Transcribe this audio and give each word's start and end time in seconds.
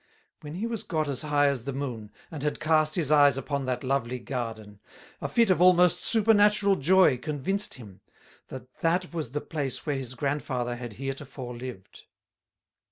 When 0.39 0.55
he 0.55 0.65
was 0.65 0.81
got 0.81 1.07
as 1.07 1.21
high 1.21 1.45
as 1.45 1.65
the 1.65 1.73
Moon, 1.73 2.09
and 2.31 2.41
had 2.41 2.59
cast 2.59 2.95
his 2.95 3.11
Eyes 3.11 3.37
upon 3.37 3.65
that 3.65 3.83
lovely 3.83 4.17
Garden, 4.17 4.79
a 5.21 5.27
fit 5.29 5.51
of 5.51 5.61
almost 5.61 6.01
supernatural 6.01 6.75
Joy 6.77 7.19
convinced 7.19 7.75
him, 7.75 8.01
that 8.47 8.77
that 8.77 9.13
was 9.13 9.29
the 9.29 9.41
place 9.41 9.85
where 9.85 9.95
his 9.97 10.15
Grandfather 10.15 10.75
had 10.75 10.93
heretofore 10.93 11.55
lived. 11.55 12.05